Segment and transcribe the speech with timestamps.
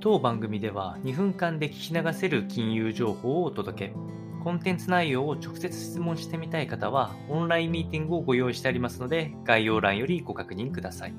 [0.00, 3.94] 当番組では2分間で聞き流せる金融情報をお届け。
[4.44, 11.14] コンテンツ内容を直接質問してみたい方は、オンラインミーティングをご用意してありますので、概要欄よりご確認ください。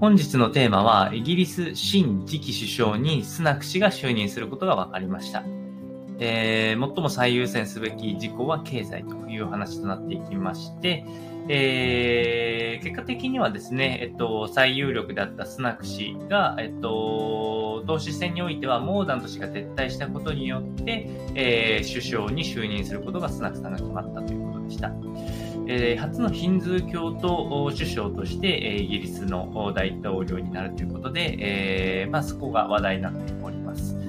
[0.00, 5.44] 本日のテーマは、イギリス新次期首相にスナク氏が就任することが分かりました。
[6.20, 11.04] えー、最も最優先すべき事項は経済という話となっていきまして、
[11.48, 24.92] えー、結果的にはですね、えっと、最有力だったスナク氏が、えっと、党首選においてはモーダント氏が撤退したことによって、えー、首相に就任することがスナクさんが決まったということでした。
[25.66, 33.99] えー、初のヒンズー教徒首相として、え、イギリスの大統領になるということで、えまあ、そこが話題になっております。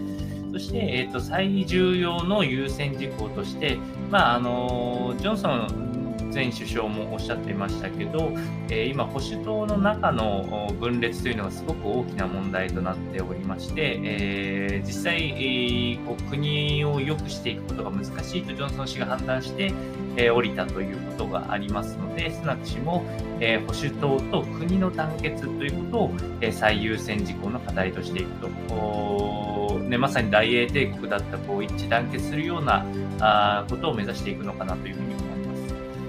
[0.52, 3.78] そして、えーと、最重要の優先事項として、
[4.10, 5.91] まあ、あのジョンソン
[6.34, 8.32] 前首相もおっしゃっていましたけど、
[8.70, 15.36] え今、保守党の中の分裂というのがすごく大きな問題となっておりまして、え実際、
[15.94, 19.74] えこう国を良くしていくことが難しいとジョンソン氏が判断して、
[20.16, 23.04] え降りたということがありますので、スナク氏も、
[23.40, 29.51] え保守党と国の団結ということを、え最優先事項の課題としていくと。
[29.92, 32.86] ね、まさに大英帝国だったこう一致団結するような
[33.20, 35.56] あことを目指していくのかなというふうに思いま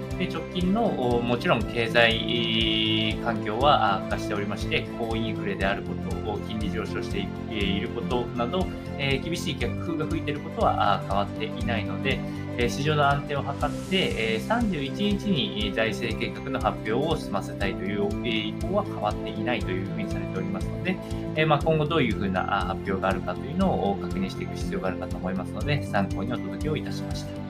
[0.09, 0.17] す。
[0.17, 8.65] で直近のもちろん経済環境は悪化しておりまして、高インフレであること、金利上昇していることなど、
[8.97, 12.19] え厳しい逆風が吹いていることは変わっていないので、
[12.57, 27.42] 市場の安定を図って、31日に財政計画の発表を済ませたいという意向は変わっていないというふうにされておりますので、ま今後どういうふうな発表があるかというのを確認していく必要があるかと思いますので、参考にお届けをいたしました。